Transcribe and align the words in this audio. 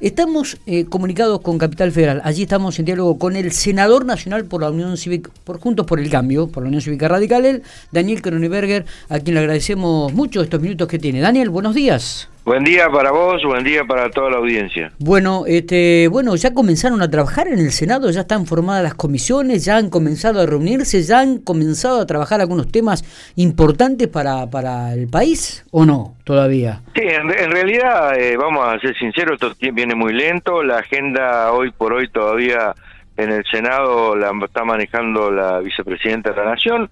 Estamos 0.00 0.58
eh, 0.66 0.84
comunicados 0.84 1.40
con 1.40 1.58
Capital 1.58 1.90
Federal. 1.90 2.20
Allí 2.22 2.42
estamos 2.42 2.78
en 2.78 2.84
diálogo 2.84 3.18
con 3.18 3.34
el 3.34 3.50
senador 3.50 4.06
nacional 4.06 4.44
por 4.44 4.60
la 4.60 4.70
Unión 4.70 4.96
Cívica, 4.96 5.30
por 5.42 5.58
Juntos 5.58 5.86
por 5.86 5.98
el 5.98 6.08
Cambio, 6.08 6.46
por 6.46 6.62
la 6.62 6.68
Unión 6.68 6.80
Cívica 6.82 7.08
Radical, 7.08 7.44
el 7.44 7.62
Daniel 7.90 8.22
Kronenberger, 8.22 8.86
a 9.08 9.18
quien 9.18 9.34
le 9.34 9.40
agradecemos 9.40 10.12
mucho 10.12 10.40
estos 10.40 10.60
minutos 10.60 10.86
que 10.86 11.00
tiene. 11.00 11.20
Daniel, 11.20 11.50
buenos 11.50 11.74
días. 11.74 12.28
Buen 12.44 12.64
día 12.64 12.88
para 12.88 13.10
vos, 13.10 13.42
buen 13.44 13.62
día 13.62 13.84
para 13.84 14.10
toda 14.10 14.30
la 14.30 14.38
audiencia. 14.38 14.90
Bueno, 14.98 15.44
este, 15.46 16.08
bueno, 16.08 16.34
ya 16.36 16.54
comenzaron 16.54 17.02
a 17.02 17.10
trabajar 17.10 17.46
en 17.48 17.58
el 17.58 17.72
Senado, 17.72 18.10
ya 18.10 18.22
están 18.22 18.46
formadas 18.46 18.82
las 18.82 18.94
comisiones, 18.94 19.64
ya 19.64 19.76
han 19.76 19.90
comenzado 19.90 20.40
a 20.40 20.46
reunirse, 20.46 21.02
ya 21.02 21.20
han 21.20 21.38
comenzado 21.38 22.00
a 22.00 22.06
trabajar 22.06 22.40
algunos 22.40 22.72
temas 22.72 23.04
importantes 23.36 24.08
para, 24.08 24.48
para 24.48 24.94
el 24.94 25.08
país, 25.08 25.66
¿o 25.70 25.84
no? 25.84 26.14
Todavía. 26.24 26.80
Sí, 26.94 27.02
en, 27.02 27.50
realidad, 27.50 28.18
eh, 28.18 28.36
vamos 28.36 28.66
a 28.66 28.78
ser 28.80 28.96
sinceros, 28.96 29.40
esto 29.40 29.54
viene 29.72 29.94
muy 29.94 30.14
lento, 30.14 30.62
la 30.62 30.78
agenda 30.78 31.52
hoy 31.52 31.70
por 31.70 31.92
hoy 31.92 32.08
todavía 32.08 32.74
en 33.18 33.32
el 33.32 33.44
Senado 33.44 34.14
la 34.14 34.32
está 34.44 34.64
manejando 34.64 35.28
la 35.30 35.58
vicepresidenta 35.58 36.30
de 36.30 36.36
la 36.36 36.50
Nación. 36.50 36.88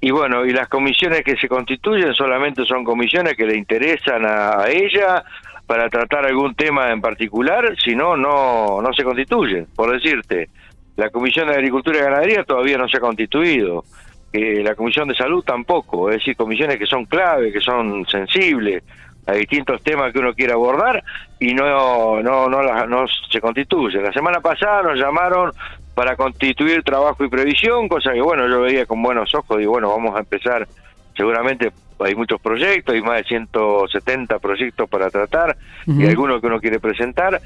Y 0.00 0.10
bueno, 0.10 0.46
y 0.46 0.50
las 0.50 0.68
comisiones 0.68 1.22
que 1.22 1.36
se 1.36 1.48
constituyen 1.48 2.14
solamente 2.14 2.64
son 2.64 2.82
comisiones 2.82 3.34
que 3.34 3.44
le 3.44 3.56
interesan 3.56 4.24
a, 4.24 4.64
ella 4.68 5.22
para 5.66 5.90
tratar 5.90 6.24
algún 6.24 6.54
tema 6.54 6.90
en 6.90 7.02
particular, 7.02 7.76
si 7.78 7.94
no, 7.94 8.16
no, 8.16 8.80
se 8.96 9.04
constituyen. 9.04 9.66
Por 9.76 9.92
decirte, 9.92 10.48
la 10.96 11.10
Comisión 11.10 11.48
de 11.48 11.54
Agricultura 11.54 11.98
y 11.98 12.02
Ganadería 12.02 12.44
todavía 12.44 12.78
no 12.78 12.88
se 12.88 12.96
ha 12.96 13.00
constituido, 13.00 13.84
eh, 14.32 14.62
la 14.62 14.74
Comisión 14.74 15.08
de 15.08 15.14
Salud 15.14 15.44
tampoco, 15.44 16.08
es 16.08 16.16
decir, 16.16 16.36
comisiones 16.36 16.78
que 16.78 16.86
son 16.86 17.04
clave, 17.04 17.52
que 17.52 17.60
son 17.60 18.06
sensibles, 18.06 18.82
a 19.26 19.32
distintos 19.32 19.82
temas 19.82 20.12
que 20.12 20.18
uno 20.20 20.34
quiere 20.34 20.52
abordar 20.52 21.02
y 21.38 21.52
no 21.52 22.22
no 22.22 22.48
no, 22.48 22.86
no 22.86 23.04
se 23.30 23.40
constituye. 23.40 24.00
La 24.00 24.12
semana 24.12 24.40
pasada 24.40 24.82
nos 24.82 24.98
llamaron 24.98 25.52
para 25.94 26.14
constituir 26.14 26.82
trabajo 26.82 27.24
y 27.24 27.28
previsión, 27.28 27.88
cosa 27.88 28.12
que 28.12 28.20
bueno, 28.20 28.46
yo 28.48 28.60
veía 28.60 28.84
con 28.86 29.02
buenos 29.02 29.34
ojos 29.34 29.60
y 29.60 29.64
bueno, 29.64 29.88
vamos 29.88 30.14
a 30.14 30.20
empezar, 30.20 30.68
seguramente 31.16 31.72
hay 31.98 32.14
muchos 32.14 32.40
proyectos, 32.40 32.94
hay 32.94 33.00
más 33.00 33.16
de 33.18 33.24
170 33.24 34.38
proyectos 34.38 34.88
para 34.90 35.08
tratar 35.08 35.56
y 35.86 36.06
algunos 36.06 36.40
que 36.42 36.48
uno 36.48 36.60
quiere 36.60 36.78
presentar, 36.80 37.40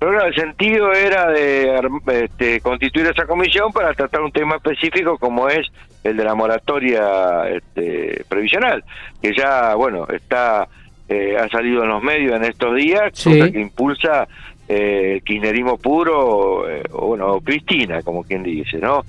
pero 0.00 0.24
el 0.24 0.34
sentido 0.34 0.92
era 0.92 1.28
de 1.28 1.80
este, 2.24 2.60
constituir 2.60 3.06
esa 3.06 3.26
comisión 3.26 3.72
para 3.72 3.94
tratar 3.94 4.22
un 4.22 4.32
tema 4.32 4.56
específico 4.56 5.16
como 5.16 5.48
es 5.48 5.66
el 6.02 6.16
de 6.16 6.24
la 6.24 6.34
moratoria 6.34 7.48
este, 7.48 8.24
previsional, 8.28 8.84
que 9.22 9.32
ya, 9.34 9.74
bueno, 9.76 10.06
está 10.08 10.66
eh, 11.08 11.36
ha 11.38 11.48
salido 11.48 11.82
en 11.82 11.90
los 11.90 12.02
medios 12.02 12.34
en 12.34 12.44
estos 12.44 12.74
días, 12.74 13.12
cosa 13.12 13.50
que 13.50 13.60
impulsa 13.60 14.26
eh, 14.68 15.20
kirchnerismo 15.24 15.76
puro, 15.78 16.68
eh, 16.68 16.82
o 16.92 17.08
bueno, 17.08 17.40
Cristina, 17.40 18.02
como 18.02 18.24
quien 18.24 18.42
dice, 18.42 18.78
¿no? 18.78 19.04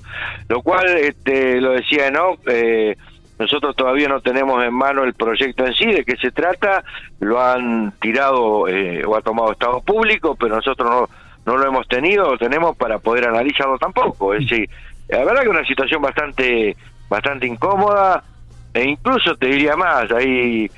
Lo 0.50 0.62
cual, 0.62 0.86
este, 0.98 1.62
lo 1.62 1.72
decía, 1.72 2.12
¿no? 2.12 2.36
Eh, 2.48 2.96
nosotros 3.40 3.76
todavía 3.76 4.08
no 4.08 4.22
tenemos 4.22 4.64
en 4.64 4.74
mano 4.74 5.04
el 5.04 5.14
proyecto 5.14 5.66
en 5.66 5.74
sí, 5.74 5.86
de 5.86 6.06
qué 6.06 6.16
se 6.18 6.32
trata, 6.32 6.84
lo 7.20 7.42
han 7.42 7.94
tirado 8.00 8.68
eh, 8.68 9.04
o 9.06 9.16
ha 9.16 9.22
tomado 9.22 9.52
Estado 9.52 9.82
público, 9.82 10.36
pero 10.36 10.56
nosotros 10.56 10.90
no, 10.90 11.10
no 11.46 11.58
lo 11.58 11.68
hemos 11.68 11.88
tenido, 11.88 12.32
lo 12.32 12.38
tenemos 12.38 12.78
para 12.78 13.00
poder 13.00 13.28
analizarlo 13.28 13.78
tampoco. 13.78 14.34
Es 14.34 14.48
decir, 14.48 14.70
la 15.10 15.20
verdad 15.20 15.42
que 15.42 15.48
es 15.48 15.52
una 15.52 15.66
situación 15.66 16.02
bastante, 16.02 16.78
bastante 17.10 17.46
incómoda, 17.46 18.24
e 18.74 18.84
incluso 18.84 19.36
te 19.36 19.48
diría 19.48 19.76
más, 19.76 20.12
hay 20.12 20.70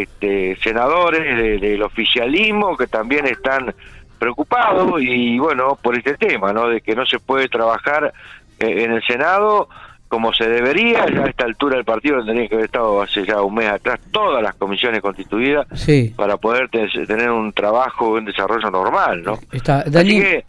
este, 0.00 0.56
senadores 0.62 1.60
del 1.60 1.82
oficialismo 1.82 2.76
que 2.76 2.86
también 2.86 3.26
están 3.26 3.74
preocupados 4.18 5.02
y 5.02 5.38
bueno, 5.38 5.78
por 5.82 5.96
este 5.96 6.16
tema, 6.16 6.52
¿no? 6.52 6.68
De 6.68 6.80
que 6.80 6.94
no 6.94 7.04
se 7.04 7.18
puede 7.18 7.48
trabajar 7.48 8.12
eh, 8.60 8.84
en 8.84 8.92
el 8.92 9.02
Senado 9.02 9.68
como 10.12 10.30
se 10.34 10.46
debería, 10.46 11.06
ya 11.06 11.24
a 11.24 11.26
esta 11.26 11.46
altura 11.46 11.76
del 11.76 11.86
partido 11.86 12.22
tendría 12.22 12.46
que 12.46 12.54
haber 12.54 12.66
estado 12.66 13.00
hace 13.00 13.24
ya 13.24 13.40
un 13.40 13.54
mes 13.54 13.70
atrás 13.70 13.98
todas 14.10 14.42
las 14.42 14.54
comisiones 14.56 15.00
constituidas 15.00 15.66
para 16.14 16.36
poder 16.36 16.68
tener 16.68 17.30
un 17.30 17.50
trabajo, 17.54 18.10
un 18.10 18.26
desarrollo 18.26 18.70
normal, 18.70 19.22
¿no? 19.22 19.38
Está, 19.50 19.84
Daniel, 19.84 20.44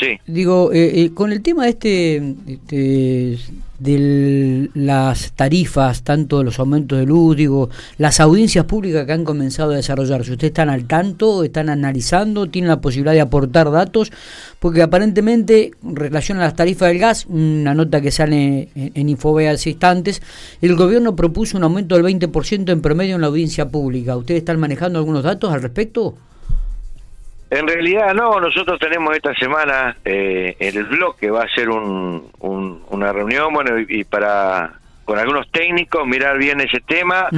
sí. 0.00 0.18
Digo, 0.26 0.72
eh, 0.72 1.02
eh, 1.02 1.14
con 1.14 1.32
el 1.32 1.42
tema 1.42 1.68
este, 1.68 2.34
este 2.48 3.38
de 3.80 4.68
las 4.74 5.32
tarifas, 5.32 6.02
tanto 6.02 6.44
los 6.44 6.58
aumentos 6.58 6.98
de 6.98 7.06
luz, 7.06 7.34
digo, 7.34 7.70
las 7.96 8.20
audiencias 8.20 8.66
públicas 8.66 9.06
que 9.06 9.12
han 9.12 9.24
comenzado 9.24 9.72
a 9.72 9.76
desarrollarse. 9.76 10.32
¿Ustedes 10.32 10.50
están 10.50 10.68
al 10.68 10.84
tanto? 10.84 11.42
¿Están 11.44 11.70
analizando? 11.70 12.46
¿Tienen 12.50 12.68
la 12.68 12.82
posibilidad 12.82 13.14
de 13.14 13.22
aportar 13.22 13.70
datos? 13.70 14.12
Porque 14.58 14.82
aparentemente, 14.82 15.72
en 15.82 15.96
relación 15.96 16.38
a 16.38 16.42
las 16.42 16.56
tarifas 16.56 16.88
del 16.88 16.98
gas, 16.98 17.26
una 17.26 17.74
nota 17.74 18.02
que 18.02 18.10
sale 18.10 18.68
en, 18.74 19.08
en 19.08 19.48
hace 19.48 19.70
instantes, 19.70 20.20
el 20.60 20.76
gobierno 20.76 21.16
propuso 21.16 21.56
un 21.56 21.64
aumento 21.64 21.96
del 21.96 22.04
20% 22.04 22.70
en 22.70 22.82
promedio 22.82 23.14
en 23.14 23.22
la 23.22 23.28
audiencia 23.28 23.70
pública. 23.70 24.14
¿Ustedes 24.14 24.40
están 24.40 24.60
manejando 24.60 24.98
algunos 24.98 25.24
datos 25.24 25.50
al 25.52 25.62
respecto? 25.62 26.16
En 27.50 27.66
realidad 27.66 28.14
no, 28.14 28.38
nosotros 28.40 28.78
tenemos 28.78 29.14
esta 29.16 29.34
semana 29.34 29.96
eh, 30.04 30.56
en 30.60 30.76
el 30.76 30.84
blog 30.84 31.16
que 31.16 31.30
va 31.30 31.42
a 31.42 31.48
ser 31.48 31.68
un, 31.68 32.30
una 32.38 33.12
reunión, 33.12 33.52
bueno, 33.52 33.76
y, 33.76 34.04
para 34.04 34.74
con 35.04 35.18
algunos 35.18 35.50
técnicos 35.50 36.06
mirar 36.06 36.38
bien 36.38 36.60
ese 36.60 36.78
tema 36.78 37.28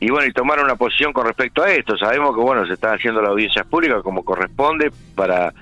y 0.00 0.08
bueno, 0.08 0.26
y 0.26 0.32
tomar 0.32 0.64
una 0.64 0.76
posición 0.76 1.12
con 1.12 1.26
respecto 1.26 1.62
a 1.62 1.70
esto. 1.70 1.98
Sabemos 1.98 2.34
que 2.34 2.40
bueno, 2.40 2.66
se 2.66 2.72
están 2.72 2.94
haciendo 2.94 3.20
las 3.20 3.32
audiencias 3.32 3.66
públicas 3.66 4.02
como 4.02 4.24
corresponde 4.24 4.90
para 5.14 5.52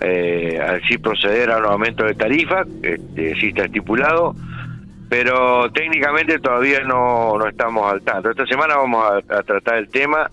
eh, 0.00 0.58
así 0.58 0.96
proceder 0.96 1.50
a 1.50 1.58
un 1.58 1.66
aumento 1.66 2.04
de 2.04 2.14
tarifa, 2.14 2.64
este, 2.82 3.34
sí 3.38 3.48
está 3.48 3.64
estipulado, 3.66 4.34
pero 5.10 5.70
técnicamente 5.72 6.38
todavía 6.38 6.80
no, 6.80 7.36
no 7.36 7.46
estamos 7.46 7.92
al 7.92 8.00
tanto. 8.00 8.30
Esta 8.30 8.46
semana 8.46 8.76
vamos 8.76 9.22
a 9.28 9.42
tratar 9.42 9.76
el 9.76 9.90
tema 9.90 10.30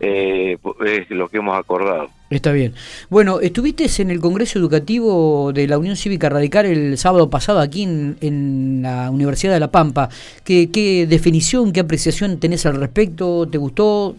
eh, 0.00 0.58
es 0.84 1.10
lo 1.10 1.28
que 1.28 1.38
hemos 1.38 1.56
acordado. 1.56 2.10
Está 2.28 2.52
bien. 2.52 2.74
Bueno, 3.08 3.40
estuviste 3.40 3.86
en 4.02 4.10
el 4.10 4.20
Congreso 4.20 4.58
Educativo 4.58 5.52
de 5.52 5.68
la 5.68 5.78
Unión 5.78 5.96
Cívica 5.96 6.28
Radical 6.28 6.66
el 6.66 6.98
sábado 6.98 7.30
pasado 7.30 7.60
aquí 7.60 7.84
en, 7.84 8.80
la 8.82 9.10
Universidad 9.10 9.54
de 9.54 9.60
La 9.60 9.70
Pampa. 9.70 10.08
¿Qué, 10.44 10.70
¿Qué, 10.72 11.06
definición, 11.06 11.72
qué 11.72 11.80
apreciación 11.80 12.40
tenés 12.40 12.66
al 12.66 12.80
respecto? 12.80 13.46
¿Te 13.48 13.58
gustó? 13.58 14.16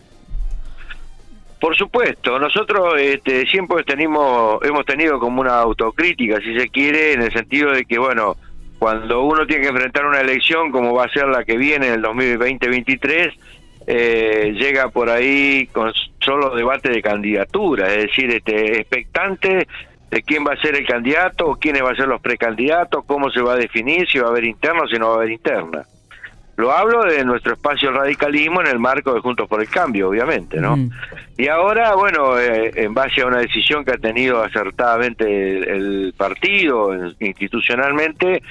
Por 1.59 1.75
supuesto, 1.75 2.37
nosotros 2.37 2.93
este, 2.99 3.47
siempre 3.47 3.83
tenemos, 3.83 4.63
hemos 4.63 4.85
tenido 4.85 5.19
como 5.19 5.41
una 5.41 5.59
autocrítica, 5.59 6.39
si 6.39 6.57
se 6.57 6.69
quiere, 6.69 7.13
en 7.13 7.23
el 7.23 7.33
sentido 7.33 7.71
de 7.71 7.83
que, 7.83 7.97
bueno, 7.97 8.37
cuando 8.77 9.23
uno 9.23 9.47
tiene 9.47 9.63
que 9.63 9.69
enfrentar 9.69 10.05
una 10.05 10.21
elección 10.21 10.71
como 10.71 10.93
va 10.93 11.05
a 11.05 11.09
ser 11.09 11.27
la 11.27 11.43
que 11.43 11.57
viene 11.57 11.87
en 11.87 11.93
el 11.93 12.03
2020-2023, 12.03 13.33
eh, 13.89 14.53
llega 14.53 14.89
por 14.89 15.09
ahí 15.09 15.67
con 15.67 15.93
solo 16.19 16.53
debate 16.53 16.89
de 16.89 17.01
candidatura, 17.01 17.87
es 17.93 18.07
decir, 18.07 18.29
este, 18.31 18.81
expectante 18.81 19.65
de 20.11 20.23
quién 20.23 20.45
va 20.45 20.53
a 20.53 20.61
ser 20.61 20.75
el 20.75 20.85
candidato, 20.85 21.57
quiénes 21.59 21.81
van 21.81 21.93
a 21.93 21.97
ser 21.97 22.07
los 22.07 22.21
precandidatos, 22.21 23.05
cómo 23.05 23.31
se 23.31 23.41
va 23.41 23.53
a 23.53 23.57
definir, 23.57 24.07
si 24.09 24.19
va 24.19 24.27
a 24.27 24.31
haber 24.31 24.43
interna 24.43 24.81
o 24.83 24.87
si 24.87 24.97
no 24.97 25.07
va 25.07 25.13
a 25.13 25.17
haber 25.17 25.31
interna. 25.31 25.83
Lo 26.57 26.71
hablo 26.71 27.05
de 27.05 27.23
nuestro 27.23 27.53
espacio 27.53 27.91
radicalismo 27.91 28.61
en 28.61 28.67
el 28.67 28.79
marco 28.79 29.13
de 29.13 29.21
Juntos 29.21 29.47
por 29.47 29.61
el 29.61 29.69
Cambio, 29.69 30.09
obviamente, 30.09 30.59
¿no? 30.59 30.75
Mm. 30.75 30.89
Y 31.37 31.47
ahora, 31.47 31.93
bueno, 31.93 32.37
eh, 32.39 32.71
en 32.75 32.95
base 32.95 33.21
a 33.21 33.27
una 33.27 33.37
decisión 33.37 33.85
que 33.85 33.91
ha 33.91 33.97
tenido 33.97 34.43
acertadamente 34.43 35.23
el 35.23 36.15
partido 36.17 36.95
institucionalmente, 37.19 38.41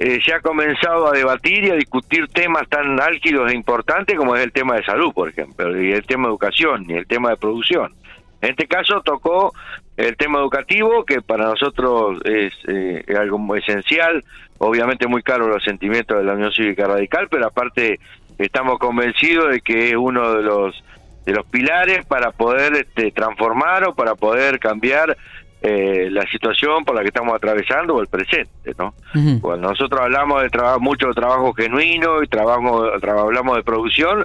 eh, 0.00 0.18
se 0.24 0.32
ha 0.32 0.40
comenzado 0.40 1.08
a 1.08 1.12
debatir 1.12 1.62
y 1.64 1.70
a 1.70 1.74
discutir 1.74 2.26
temas 2.28 2.66
tan 2.70 2.98
álgidos 2.98 3.52
e 3.52 3.54
importantes 3.54 4.16
como 4.16 4.34
es 4.34 4.42
el 4.42 4.50
tema 4.50 4.76
de 4.76 4.82
salud, 4.82 5.12
por 5.12 5.28
ejemplo, 5.28 5.78
y 5.78 5.92
el 5.92 6.06
tema 6.06 6.22
de 6.22 6.30
educación, 6.30 6.86
y 6.88 6.94
el 6.94 7.06
tema 7.06 7.28
de 7.28 7.36
producción. 7.36 7.92
En 8.40 8.52
este 8.52 8.66
caso 8.66 9.02
tocó 9.02 9.52
el 9.98 10.16
tema 10.16 10.38
educativo, 10.38 11.04
que 11.04 11.20
para 11.20 11.44
nosotros 11.44 12.18
es, 12.24 12.54
eh, 12.66 13.04
algo 13.14 13.36
muy 13.36 13.58
esencial, 13.58 14.24
obviamente 14.56 15.06
muy 15.06 15.22
caro 15.22 15.48
los 15.48 15.62
sentimientos 15.62 16.16
de 16.16 16.24
la 16.24 16.32
Unión 16.32 16.50
Cívica 16.50 16.86
Radical, 16.86 17.28
pero 17.30 17.48
aparte 17.48 18.00
estamos 18.38 18.78
convencidos 18.78 19.50
de 19.50 19.60
que 19.60 19.90
es 19.90 19.96
uno 19.96 20.32
de 20.32 20.42
los 20.42 20.82
de 21.26 21.34
los 21.34 21.44
pilares 21.44 22.06
para 22.06 22.30
poder 22.30 22.72
este, 22.74 23.10
transformar 23.12 23.84
o 23.84 23.94
para 23.94 24.14
poder 24.14 24.58
cambiar 24.58 25.18
eh, 25.62 26.08
la 26.10 26.22
situación 26.30 26.84
por 26.84 26.94
la 26.94 27.02
que 27.02 27.08
estamos 27.08 27.34
atravesando 27.34 27.96
o 27.96 28.00
el 28.00 28.06
presente, 28.06 28.74
¿no? 28.78 28.94
Cuando 29.42 29.68
nosotros 29.68 30.00
hablamos 30.00 30.42
de 30.42 30.48
trabajo, 30.48 30.80
mucho 30.80 31.08
de 31.08 31.12
trabajo 31.12 31.52
genuino 31.52 32.22
y 32.22 32.28
trabajo, 32.28 32.84
hablamos 32.84 33.56
de 33.56 33.62
producción, 33.62 34.24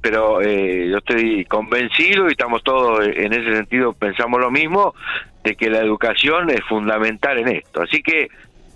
pero 0.00 0.40
eh, 0.40 0.88
yo 0.88 0.98
estoy 0.98 1.44
convencido 1.44 2.28
y 2.28 2.32
estamos 2.32 2.62
todos 2.62 3.06
en 3.06 3.32
ese 3.32 3.56
sentido 3.56 3.92
pensamos 3.92 4.40
lo 4.40 4.50
mismo 4.50 4.94
de 5.42 5.54
que 5.54 5.68
la 5.68 5.80
educación 5.80 6.48
es 6.48 6.60
fundamental 6.66 7.38
en 7.38 7.48
esto. 7.48 7.82
Así 7.82 8.02
que 8.02 8.28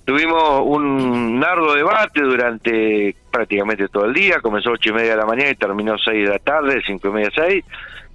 tuvimos 0.05 0.63
un 0.65 1.41
largo 1.41 1.75
debate 1.75 2.21
durante 2.21 3.17
prácticamente 3.31 3.89
todo 3.89 4.05
el 4.05 4.13
día, 4.13 4.41
comenzó 4.43 4.73
ocho 4.73 4.91
y 4.91 4.93
media 4.93 5.13
de 5.13 5.17
la 5.17 5.27
mañana 5.27 5.51
y 5.51 5.55
terminó 5.55 5.97
seis 5.97 6.27
de 6.27 6.35
la 6.35 6.39
tarde, 6.39 6.83
cinco 6.87 7.09
y 7.09 7.13
media 7.13 7.31
seis, 7.35 7.65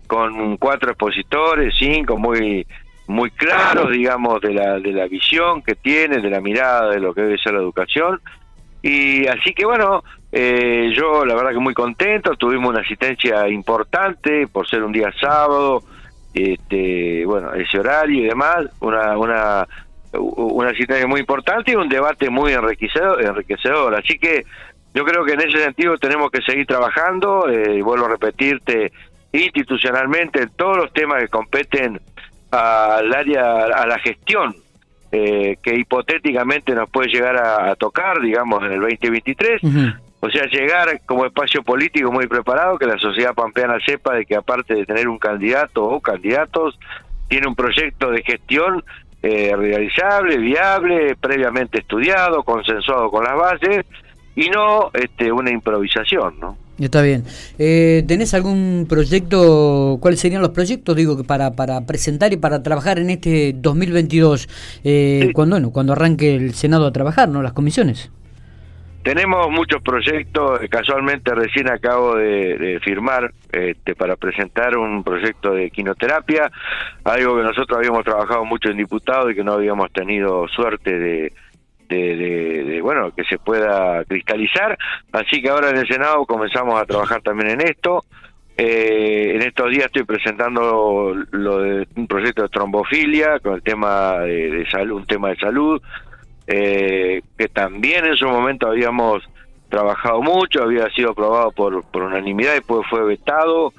con 0.06 0.58
cuatro 0.58 0.92
expositores, 0.92 1.74
cinco 1.78 2.18
muy 2.18 2.68
muy 3.08 3.32
claros, 3.32 3.92
digamos, 3.92 4.42
de 4.42 4.54
la, 4.54 4.80
de 4.80 4.92
la 4.92 5.08
visión 5.08 5.62
que 5.62 5.76
tiene, 5.76 6.20
de 6.20 6.30
la 6.30 6.42
mirada 6.42 6.90
de 6.90 7.00
lo 7.00 7.14
que 7.14 7.22
debe 7.22 7.38
ser 7.38 7.54
la 7.54 7.60
educación. 7.60 8.20
Y 8.82 9.28
así 9.28 9.54
que 9.54 9.66
bueno, 9.66 10.04
eh, 10.32 10.92
yo 10.96 11.26
la 11.26 11.36
verdad 11.36 11.52
que 11.52 11.60
muy 11.60 11.74
contento, 11.74 12.36
tuvimos 12.36 12.70
una 12.70 12.82
asistencia 12.82 13.48
importante 13.48 14.48
por 14.48 14.68
ser 14.68 14.84
un 14.84 14.92
día 14.92 15.12
sábado, 15.20 15.84
este, 16.34 17.26
bueno, 17.26 17.54
ese 17.54 17.80
horario 17.80 18.24
y 18.24 18.28
demás, 18.28 18.66
una, 18.80 19.18
una, 19.18 19.68
una 20.14 20.70
asistencia 20.70 21.08
muy 21.08 21.20
importante 21.20 21.72
y 21.72 21.76
un 21.76 21.88
debate 21.88 22.30
muy 22.30 22.54
enriquecedor, 22.54 23.24
enriquecedor. 23.24 23.96
Así 23.96 24.18
que 24.18 24.44
yo 24.94 25.06
creo 25.06 25.24
que 25.24 25.34
en 25.34 25.42
ese 25.42 25.60
sentido 25.60 25.98
tenemos 25.98 26.32
que 26.32 26.42
seguir 26.42 26.66
trabajando, 26.66 27.48
eh, 27.50 27.78
y 27.78 27.82
vuelvo 27.82 28.06
a 28.06 28.10
repetirte, 28.10 28.92
institucionalmente 29.32 30.44
en 30.44 30.50
todos 30.50 30.78
los 30.78 30.94
temas 30.94 31.22
que 31.22 31.28
competen 31.28 32.00
al 32.54 33.14
área, 33.14 33.64
a 33.66 33.86
la 33.88 33.98
gestión, 34.00 34.56
eh, 35.12 35.58
que 35.62 35.76
hipotéticamente 35.76 36.74
nos 36.74 36.90
puede 36.90 37.10
llegar 37.10 37.36
a, 37.38 37.76
tocar, 37.76 38.22
digamos, 38.22 38.64
en 38.64 38.74
el 38.74 38.80
2023. 38.80 39.62
O 40.20 40.30
sea, 40.30 40.46
llegar 40.46 41.02
como 41.06 41.26
espacio 41.26 41.64
político 41.64 42.12
muy 42.12 42.28
preparado, 42.28 42.78
que 42.78 42.86
la 42.86 42.98
sociedad 42.98 43.34
pampeana 43.34 43.78
sepa 43.86 44.16
de 44.16 44.26
que 44.26 44.36
aparte 44.36 44.74
de 44.74 44.86
tener 44.86 45.08
un 45.10 45.18
candidato 45.18 45.84
o 45.84 46.00
candidatos, 46.00 46.80
tiene 47.28 47.48
un 47.48 47.56
proyecto 47.56 48.12
de 48.12 48.24
gestión 48.24 48.84
eh, 49.22 49.54
realizable, 49.56 50.38
viable, 50.38 51.16
previamente 51.16 51.80
estudiado, 51.80 52.44
consensuado 52.44 53.10
con 53.10 53.24
las 53.24 53.36
bases, 53.36 53.86
y 54.36 54.50
no 54.50 54.92
este, 54.94 55.32
una 55.32 55.52
improvisación, 55.52 56.40
¿no? 56.40 56.58
Está 56.80 57.04
bien. 57.04 57.24
Eh, 57.60 58.04
¿Tenés 58.08 58.34
algún 58.34 58.88
proyecto? 58.90 59.98
¿Cuáles 60.02 60.20
serían 60.20 60.42
los 60.42 60.52
proyectos, 60.52 60.96
digo, 60.96 61.16
que 61.16 61.24
para, 61.24 61.52
para 61.52 61.86
presentar 61.86 62.34
y 62.34 62.38
para 62.38 62.64
trabajar 62.64 62.98
en 62.98 63.12
este 63.12 63.54
2022, 63.56 64.50
eh, 64.84 65.30
cuando, 65.34 65.56
bueno, 65.56 65.72
cuando 65.72 65.94
arranque 65.94 66.36
el 66.36 66.54
Senado 66.56 66.88
a 66.88 66.92
trabajar, 66.92 67.30
¿no? 67.30 67.44
Las 67.44 67.54
comisiones. 67.54 68.12
Tenemos 69.04 69.52
muchos 69.52 69.84
proyectos, 69.84 70.62
casualmente 70.70 71.36
recién 71.36 71.70
acabo 71.70 72.16
de, 72.16 72.80
firmar 72.82 73.34
este, 73.52 73.96
para 73.96 74.16
presentar 74.16 74.78
un 74.78 75.04
proyecto 75.04 75.54
de 75.54 75.70
quinoterapia, 75.72 76.50
algo 77.04 77.36
que 77.36 77.44
nosotros 77.44 77.78
habíamos 77.78 78.06
trabajado 78.06 78.46
mucho 78.46 78.70
en 78.70 78.78
diputado 78.78 79.30
y 79.30 79.36
que 79.36 79.44
no 79.44 79.54
habíamos 79.54 79.92
tenido 79.92 80.48
suerte 80.48 80.98
de, 80.98 81.34
de, 81.94 82.82
bueno 82.82 83.12
que 83.16 83.24
se 83.26 83.38
pueda 83.38 84.04
cristalizar. 84.06 84.78
Así 85.12 85.42
que 85.42 85.50
ahora 85.50 85.70
en 85.70 85.78
el 85.78 85.88
senado 85.88 86.26
comenzamos 86.26 86.82
a 86.82 86.86
trabajar 86.86 87.22
también 87.22 87.52
en 87.52 87.62
esto. 87.62 88.04
Eh, 88.56 89.32
en 89.36 89.42
estos 89.42 89.72
días 89.72 89.86
estoy 89.86 90.04
presentando 90.04 91.16
lo 91.32 91.58
de 91.58 91.88
un 91.96 92.06
proyecto 92.06 92.44
de 92.44 92.50
trombofilia 92.50 93.40
con 93.40 93.56
el 93.56 93.64
tema 93.64 94.20
de, 94.20 94.64
salud 94.70 94.98
un 94.98 95.08
tema 95.08 95.30
de 95.30 95.38
salud 95.38 95.82
eh, 96.46 97.24
que 97.36 97.48
también 97.48 98.06
en 98.06 98.16
su 98.16 98.28
momento 98.28 98.68
habíamos 98.68 99.24
trabajado 99.70 100.22
mucho 100.22 100.62
había 100.62 100.88
sido 100.92 101.12
aprobado 101.12 101.52
por, 101.52 101.84
por 101.86 102.04
unanimidad 102.04 102.52
y 102.52 102.58
después 102.58 102.86
fue 102.92 103.04
vetado 103.04 103.74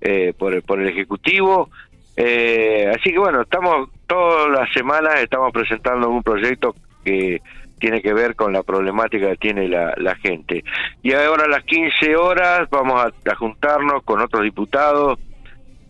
eh, 0.00 0.32
por 0.38 0.54
el, 0.54 0.62
por 0.62 0.80
el 0.80 0.88
ejecutivo. 0.88 1.68
Así 2.16 3.10
que 3.10 3.18
bueno 3.18 3.40
estamos 3.40 3.88
todas 4.06 4.48
las 4.50 4.72
semanas 4.72 5.20
estamos 5.20 5.52
presentando 5.52 6.08
un 6.08 6.22
proyecto 6.22 6.76
que 7.04 7.40
tiene 7.80 8.00
que 8.00 8.12
ver 8.12 8.36
con 8.36 8.52
la 8.52 8.62
problemática 8.62 9.30
que 9.30 9.36
tiene 9.36 9.68
la, 9.68 10.14
gente. 10.22 10.62
Y 11.02 11.12
ahora 11.12 11.44
a 11.44 11.48
las 11.48 11.64
15 11.64 12.14
horas 12.14 12.68
vamos 12.70 13.04
a, 13.04 13.34
juntarnos 13.34 14.04
con 14.04 14.20
otros 14.20 14.44
diputados 14.44 15.18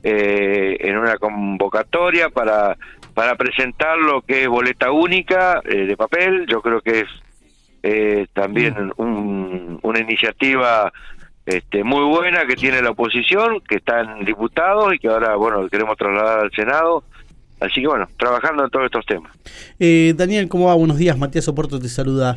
eh, 0.02 0.76
en 0.80 0.96
una 0.96 1.16
convocatoria 1.18 2.30
para, 2.30 2.76
para 3.12 3.34
presentar 3.34 3.98
lo 3.98 4.22
que 4.22 4.42
es 4.42 4.48
boleta 4.48 4.90
única 4.90 5.60
eh, 5.64 5.86
de 5.86 5.96
papel. 5.96 6.46
Yo 6.46 6.62
creo 6.62 6.80
que 6.80 7.00
es 7.00 7.08
eh, 7.82 8.26
también 8.32 8.92
mm. 8.96 9.78
una 9.82 9.98
iniciativa 9.98 10.92
este, 11.44 11.82
muy 11.82 12.04
buena 12.04 12.46
que 12.46 12.54
tiene 12.54 12.80
la 12.80 12.90
oposición, 12.90 13.60
que 13.68 13.76
está 13.76 14.00
en 14.00 14.24
diputados 14.24 14.94
y 14.94 14.98
que 14.98 15.08
ahora, 15.08 15.34
bueno, 15.36 15.68
queremos 15.68 15.96
trasladar 15.96 16.40
al 16.40 16.52
Senado 16.52 17.04
Así 17.60 17.82
que 17.82 17.86
bueno, 17.86 18.08
trabajando 18.18 18.64
en 18.64 18.70
todos 18.70 18.86
estos 18.86 19.04
temas. 19.04 19.30
Eh, 19.78 20.14
Daniel, 20.16 20.48
¿cómo 20.48 20.66
va? 20.66 20.74
Buenos 20.74 20.96
días, 20.96 21.16
Matías 21.18 21.46
Oporto 21.48 21.78
te 21.78 21.88
saluda. 21.88 22.36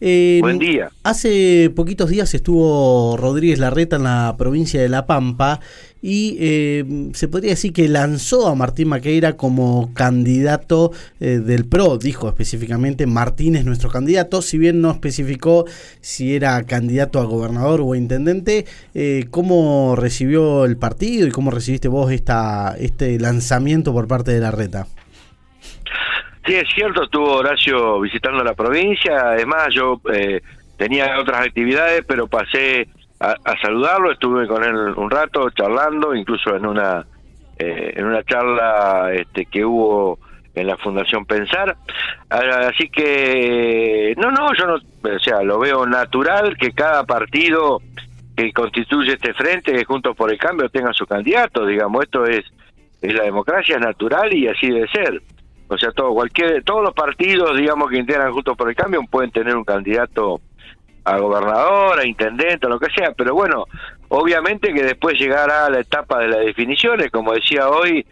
Eh, 0.00 0.38
Buen 0.42 0.58
día. 0.58 0.90
Hace 1.02 1.70
poquitos 1.74 2.10
días 2.10 2.34
estuvo 2.34 3.16
Rodríguez 3.16 3.58
Larreta 3.58 3.96
en 3.96 4.04
la 4.04 4.34
provincia 4.36 4.80
de 4.80 4.88
La 4.88 5.06
Pampa 5.06 5.60
y 6.06 6.36
eh, 6.38 7.10
se 7.14 7.28
podría 7.28 7.52
decir 7.52 7.72
que 7.72 7.88
lanzó 7.88 8.48
a 8.48 8.54
Martín 8.54 8.88
Maqueira 8.88 9.38
como 9.38 9.90
candidato 9.94 10.92
eh, 11.18 11.38
del 11.38 11.64
PRO, 11.64 11.96
dijo 11.96 12.28
específicamente 12.28 13.06
Martín 13.06 13.56
es 13.56 13.64
nuestro 13.64 13.88
candidato, 13.88 14.42
si 14.42 14.58
bien 14.58 14.82
no 14.82 14.90
especificó 14.90 15.64
si 16.02 16.34
era 16.34 16.62
candidato 16.64 17.20
a 17.20 17.24
gobernador 17.24 17.80
o 17.80 17.94
a 17.94 17.96
intendente, 17.96 18.66
eh, 18.92 19.28
¿cómo 19.30 19.96
recibió 19.96 20.66
el 20.66 20.76
partido 20.76 21.26
y 21.26 21.30
cómo 21.30 21.50
recibiste 21.50 21.88
vos 21.88 22.12
esta, 22.12 22.76
este 22.78 23.18
lanzamiento 23.18 23.94
por 23.94 24.06
parte 24.06 24.32
de 24.32 24.40
la 24.40 24.50
reta? 24.50 24.86
Sí, 26.46 26.54
es 26.54 26.68
cierto, 26.74 27.04
estuvo 27.04 27.36
Horacio 27.36 28.00
visitando 28.00 28.44
la 28.44 28.54
provincia, 28.54 29.30
además 29.30 29.68
yo 29.72 30.00
tenía 30.76 31.18
otras 31.18 31.46
actividades, 31.46 32.04
pero 32.06 32.26
pasé 32.26 32.86
a, 33.20 33.36
saludarlo, 33.62 34.12
estuve 34.12 34.46
con 34.46 34.62
él 34.62 34.74
un 34.74 35.10
rato 35.10 35.48
charlando, 35.50 36.14
incluso 36.14 36.54
en 36.54 36.66
una 36.66 37.06
eh, 37.58 37.94
en 37.96 38.04
una 38.06 38.22
charla 38.24 39.12
este, 39.14 39.46
que 39.46 39.64
hubo 39.64 40.18
en 40.54 40.66
la 40.66 40.76
Fundación 40.76 41.24
Pensar. 41.24 41.76
Así 42.28 42.88
que, 42.88 44.14
no, 44.16 44.30
no, 44.30 44.52
yo 44.54 44.66
no, 44.66 44.74
o 44.74 45.18
sea, 45.20 45.42
lo 45.42 45.58
veo 45.58 45.86
natural 45.86 46.56
que 46.56 46.72
cada 46.72 47.04
partido 47.04 47.80
que 48.36 48.52
constituye 48.52 49.12
este 49.12 49.34
frente, 49.34 49.84
Juntos 49.84 50.16
por 50.16 50.32
el 50.32 50.38
Cambio, 50.38 50.68
tenga 50.68 50.92
su 50.92 51.06
candidato, 51.06 51.64
digamos, 51.64 52.02
esto 52.04 52.24
es, 52.24 52.44
es 53.00 53.14
la 53.14 53.24
democracia, 53.24 53.76
es 53.76 53.80
natural 53.80 54.32
y 54.32 54.48
así 54.48 54.68
debe 54.68 54.88
ser. 54.88 55.22
O 55.74 55.78
sea, 55.78 55.92
todo, 55.92 56.14
cualquier, 56.14 56.62
todos 56.64 56.82
los 56.82 56.94
partidos, 56.94 57.56
digamos, 57.56 57.90
que 57.90 57.98
integran 57.98 58.32
Juntos 58.32 58.56
por 58.56 58.68
el 58.68 58.76
Cambio 58.76 59.02
pueden 59.10 59.30
tener 59.30 59.56
un 59.56 59.64
candidato 59.64 60.40
a 61.04 61.18
gobernador, 61.18 61.98
a 61.98 62.06
intendente, 62.06 62.68
lo 62.68 62.80
que 62.80 62.90
sea, 62.90 63.12
pero 63.12 63.34
bueno, 63.34 63.66
obviamente 64.08 64.72
que 64.72 64.82
después 64.82 65.18
llegará 65.18 65.66
a 65.66 65.70
la 65.70 65.80
etapa 65.80 66.18
de 66.20 66.28
las 66.28 66.40
definiciones, 66.40 67.10
como 67.10 67.32
decía 67.32 67.68
hoy, 67.68 68.06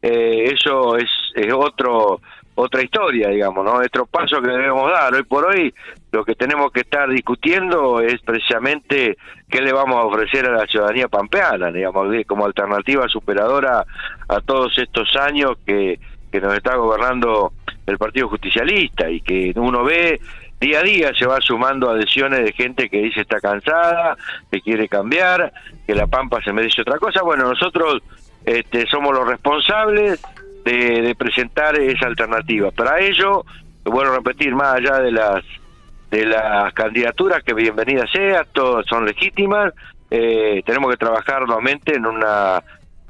eh, 0.00 0.44
eso 0.54 0.96
es, 0.96 1.10
es 1.34 1.52
otro 1.52 2.20
otra 2.60 2.82
historia, 2.82 3.28
digamos, 3.28 3.64
¿no? 3.64 3.74
Otro 3.74 4.04
paso 4.06 4.42
que 4.42 4.50
debemos 4.50 4.90
dar. 4.90 5.14
Hoy 5.14 5.22
por 5.22 5.44
hoy 5.44 5.72
lo 6.10 6.24
que 6.24 6.34
tenemos 6.34 6.72
que 6.72 6.80
estar 6.80 7.08
discutiendo 7.08 8.00
es 8.00 8.20
precisamente 8.22 9.16
qué 9.48 9.60
le 9.60 9.72
vamos 9.72 9.96
a 9.96 10.06
ofrecer 10.06 10.44
a 10.46 10.52
la 10.52 10.66
ciudadanía 10.66 11.06
pampeana, 11.06 11.70
digamos, 11.70 12.08
como 12.26 12.46
alternativa 12.46 13.06
superadora 13.08 13.84
a 14.28 14.40
todos 14.40 14.76
estos 14.76 15.14
años 15.14 15.52
que, 15.64 16.00
que 16.30 16.40
nos 16.40 16.54
está 16.54 16.76
gobernando 16.76 17.52
el 17.86 17.98
Partido 17.98 18.28
Justicialista 18.28 19.10
y 19.10 19.20
que 19.20 19.52
uno 19.56 19.84
ve 19.84 20.20
día 20.60 20.80
a 20.80 20.82
día 20.82 21.12
se 21.14 21.26
va 21.26 21.40
sumando 21.40 21.90
adhesiones 21.90 22.44
de 22.44 22.52
gente 22.52 22.88
que 22.88 22.98
dice 22.98 23.20
está 23.20 23.40
cansada, 23.40 24.16
que 24.50 24.60
quiere 24.60 24.88
cambiar, 24.88 25.52
que 25.86 25.94
la 25.94 26.06
Pampa 26.06 26.42
se 26.42 26.52
merece 26.52 26.82
otra 26.82 26.98
cosa. 26.98 27.22
Bueno, 27.22 27.48
nosotros 27.48 28.02
este, 28.44 28.86
somos 28.86 29.14
los 29.14 29.26
responsables 29.26 30.20
de, 30.64 31.14
presentar 31.16 31.78
esa 31.78 32.06
alternativa. 32.06 32.70
Para 32.70 33.00
ello, 33.00 33.44
a 33.84 34.16
repetir, 34.16 34.54
más 34.54 34.74
allá 34.74 34.98
de 34.98 35.12
las 35.12 35.44
de 36.10 36.24
las 36.24 36.72
candidaturas, 36.72 37.42
que 37.42 37.52
bienvenida 37.52 38.06
sea, 38.10 38.42
todas 38.44 38.86
son 38.86 39.04
legítimas, 39.04 39.74
eh, 40.10 40.62
tenemos 40.64 40.90
que 40.90 40.96
trabajar 40.96 41.42
nuevamente 41.42 41.94
en 41.94 42.06
una 42.06 42.62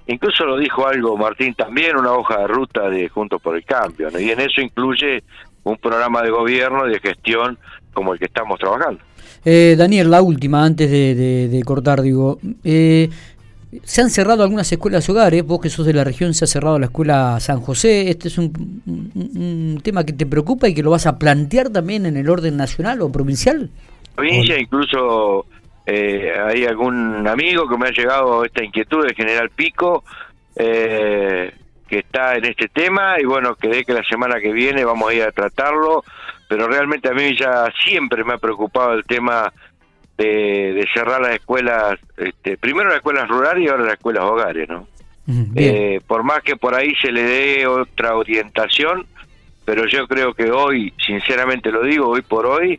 incluso 0.09 0.45
lo 0.45 0.59
dijo 0.59 0.87
algo 0.87 1.17
Martín 1.17 1.55
también, 1.55 1.97
una 1.97 2.12
hoja 2.12 2.41
de 2.41 2.47
ruta 2.49 2.91
de 2.91 3.09
Juntos 3.09 3.41
por 3.41 3.57
el 3.57 3.65
Cambio, 3.65 4.09
y 4.19 4.31
en 4.31 4.41
eso 4.41 4.61
incluye 4.61 5.23
un 5.65 5.77
programa 5.77 6.23
de 6.23 6.31
gobierno 6.31 6.87
y 6.87 6.93
de 6.93 7.00
gestión 7.00 7.59
como 7.93 8.12
el 8.12 8.19
que 8.19 8.27
estamos 8.27 8.59
trabajando. 8.59 9.00
Eh, 9.45 9.77
Daniel, 9.79 10.11
la 10.11 10.23
última, 10.23 10.65
antes 10.65 10.91
de, 10.91 11.62
cortar, 11.65 12.03
digo, 12.03 12.38
eh, 12.65 13.09
se 13.83 14.00
han 14.00 14.11
cerrado 14.11 14.43
algunas 14.43 14.71
escuelas 14.71 15.09
hogares, 15.09 15.45
vos 15.45 15.61
que 15.61 15.69
sos 15.69 15.87
de 15.87 15.93
la 15.93 16.05
región, 16.05 16.35
se 16.35 16.45
ha 16.45 16.49
cerrado 16.49 16.79
la 16.79 16.87
escuela 16.87 17.38
San 17.41 17.61
José, 17.61 18.11
¿este 18.11 18.29
es 18.29 18.38
un, 18.38 19.81
tema 19.83 20.05
que 20.05 20.12
te 20.12 20.27
preocupa 20.27 20.69
y 20.69 20.75
que 20.75 20.83
lo 20.83 20.91
vas 20.91 21.07
a 21.07 21.19
plantear 21.19 21.71
también 21.71 22.07
en 22.07 22.17
el 22.17 22.29
orden 22.29 22.57
nacional 22.57 23.03
o 23.03 23.12
provincial? 23.12 23.71
Provincia, 24.15 24.59
incluso 24.59 25.47
eh, 25.90 26.35
hay 26.38 26.66
algún 26.66 27.26
amigo 27.26 27.66
que 27.66 27.78
me 27.78 27.88
ha 27.88 27.90
llegado 27.90 28.45
esta 28.45 28.62
inquietud 28.62 29.07
de 29.07 29.14
General 29.14 29.49
Pico, 29.49 30.04
eh, 30.54 31.50
que 31.88 32.00
está 32.00 32.37
en 32.37 32.45
este 32.45 32.68
tema 32.68 33.18
y 33.18 33.25
bueno, 33.25 33.54
quedé 33.54 33.87
que 33.87 33.95
la 33.95 34.04
semana 34.04 34.38
que 34.38 34.52
viene 34.52 34.85
vamos 34.85 35.09
a 35.09 35.14
ir 35.14 35.23
a 35.23 35.33
tratarlo, 35.33 36.04
pero 36.47 36.68
realmente 36.68 37.09
a 37.09 37.14
mí 37.14 37.35
ya 37.35 37.73
siempre 37.87 38.23
me 38.23 38.35
ha 38.35 38.38
preocupado 38.38 38.92
el 38.92 39.04
tema 39.04 39.50
de, 40.18 40.87
cerrar 40.92 41.23
las 41.23 41.37
escuelas, 41.37 41.99
este, 42.18 42.59
primero 42.59 42.90
las 42.90 42.99
escuelas 42.99 43.26
rurales 43.26 43.64
y 43.64 43.68
ahora 43.68 43.85
las 43.85 43.95
escuelas 43.95 44.25
hogares, 44.25 44.68
¿no? 44.68 44.87
eh, 45.57 46.00
por 46.07 46.23
más 46.23 46.42
que 46.42 46.57
por 46.57 46.75
ahí 46.75 46.92
se 47.00 47.11
le 47.11 47.23
dé 47.23 47.66
otra 47.66 48.14
orientación, 48.14 49.07
pero 49.64 49.87
yo 49.87 50.07
creo 50.07 50.35
que 50.35 50.50
hoy, 50.50 50.92
sinceramente 50.99 51.71
lo 51.71 51.83
digo, 51.83 52.09
hoy 52.09 52.21
por 52.21 52.45
hoy, 52.45 52.78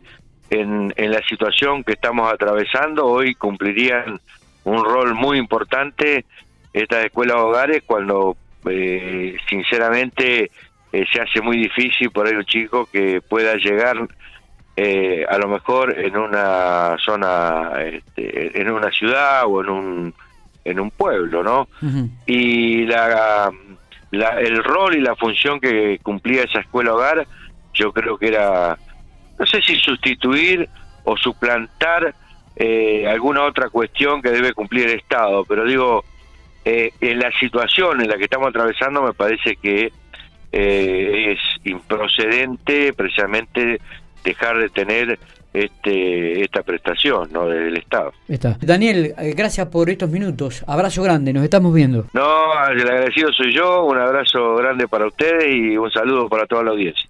en, 0.50 0.92
en 0.96 1.10
la 1.10 1.22
situación 1.22 1.84
que 1.84 1.92
estamos 1.92 2.32
atravesando, 2.32 3.06
hoy 3.06 3.34
cumplirían 3.34 4.20
un 4.64 4.84
rol 4.84 5.14
muy 5.14 5.38
importante 5.38 6.24
estas 6.72 7.04
escuelas 7.04 7.36
hogares 7.36 7.82
cuando 7.84 8.36
eh, 8.68 9.36
sinceramente 9.48 10.50
eh, 10.92 11.04
se 11.12 11.20
hace 11.20 11.40
muy 11.40 11.56
difícil 11.56 12.10
por 12.10 12.26
ahí 12.26 12.34
un 12.34 12.44
chico 12.44 12.88
que 12.92 13.20
pueda 13.20 13.54
llegar 13.54 13.96
eh, 14.76 15.24
a 15.28 15.38
lo 15.38 15.48
mejor 15.48 15.98
en 15.98 16.16
una 16.16 16.96
zona, 17.04 17.72
este, 17.84 18.60
en 18.60 18.70
una 18.70 18.90
ciudad 18.90 19.44
o 19.46 19.62
en 19.62 19.68
un, 19.68 20.14
en 20.64 20.80
un 20.80 20.90
pueblo, 20.90 21.42
¿no? 21.42 21.68
Y 22.26 22.84
la, 22.86 23.50
el 24.10 24.64
rol 24.64 24.96
y 24.96 25.00
la 25.00 25.16
función 25.16 25.60
que 25.60 25.98
cumplía 26.02 26.44
esa 26.44 26.60
escuela 26.60 26.94
hogar, 26.94 27.26
yo 27.74 27.92
creo 27.92 28.16
que 28.16 28.28
era, 28.28 28.78
no 29.40 29.46
sé 29.46 29.62
si 29.62 29.74
sustituir 29.76 30.68
o 31.04 31.16
suplantar 31.16 32.14
eh, 32.54 33.08
alguna 33.08 33.44
otra 33.44 33.70
cuestión 33.70 34.20
que 34.20 34.30
debe 34.30 34.52
cumplir 34.52 34.88
el 34.88 34.98
Estado, 34.98 35.44
pero 35.46 35.64
digo, 35.64 36.04
eh, 36.64 36.92
en 37.00 37.18
la 37.18 37.32
situación 37.40 38.02
en 38.02 38.08
la 38.08 38.18
que 38.18 38.24
estamos 38.24 38.48
atravesando 38.48 39.02
me 39.02 39.14
parece 39.14 39.56
que 39.56 39.90
eh, 40.52 41.32
es 41.32 41.38
improcedente 41.64 42.92
precisamente 42.92 43.80
dejar 44.22 44.58
de 44.58 44.68
tener 44.68 45.18
este 45.52 46.42
esta 46.42 46.62
prestación 46.62 47.28
no 47.32 47.46
del 47.46 47.76
Estado. 47.76 48.12
Está. 48.28 48.56
Daniel, 48.60 49.14
eh, 49.18 49.32
gracias 49.36 49.66
por 49.68 49.90
estos 49.90 50.10
minutos. 50.10 50.64
Abrazo 50.66 51.02
grande, 51.02 51.32
nos 51.32 51.44
estamos 51.44 51.74
viendo. 51.74 52.06
No, 52.12 52.68
el 52.68 52.80
agradecido 52.80 53.32
soy 53.32 53.54
yo, 53.54 53.84
un 53.84 53.98
abrazo 53.98 54.56
grande 54.56 54.86
para 54.86 55.06
ustedes 55.06 55.46
y 55.46 55.76
un 55.76 55.90
saludo 55.90 56.28
para 56.28 56.46
toda 56.46 56.62
la 56.64 56.70
audiencia. 56.70 56.98